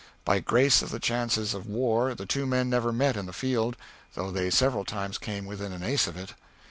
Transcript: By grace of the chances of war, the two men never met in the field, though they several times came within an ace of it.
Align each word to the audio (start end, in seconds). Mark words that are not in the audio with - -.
By 0.25 0.39
grace 0.39 0.81
of 0.81 0.89
the 0.89 0.97
chances 0.99 1.53
of 1.53 1.67
war, 1.67 2.15
the 2.15 2.25
two 2.25 2.47
men 2.47 2.71
never 2.71 2.91
met 2.91 3.15
in 3.15 3.27
the 3.27 3.33
field, 3.33 3.77
though 4.15 4.31
they 4.31 4.49
several 4.49 4.83
times 4.83 5.19
came 5.19 5.45
within 5.45 5.71
an 5.71 5.83
ace 5.83 6.07
of 6.07 6.17
it. 6.17 6.33